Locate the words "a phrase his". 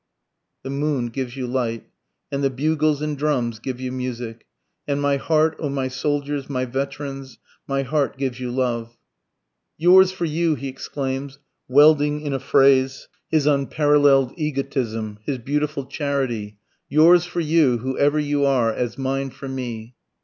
12.33-13.45